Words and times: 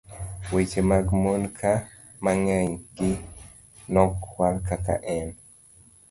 weche 0.53 0.81
mag 0.91 1.05
mon 1.23 1.43
ka, 1.59 1.73
ma 2.23 2.31
ng'eny 2.43 2.71
gi 2.95 3.11
nokwal 3.93 4.55
kaka 4.67 4.95
en 5.17 5.29